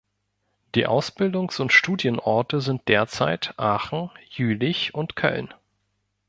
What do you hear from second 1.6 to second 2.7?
und Studienorte